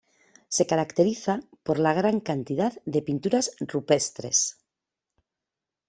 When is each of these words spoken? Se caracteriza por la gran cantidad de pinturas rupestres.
Se 0.55 0.65
caracteriza 0.65 1.41
por 1.61 1.77
la 1.77 1.93
gran 1.93 2.21
cantidad 2.21 2.73
de 2.87 3.03
pinturas 3.03 3.51
rupestres. 3.59 4.57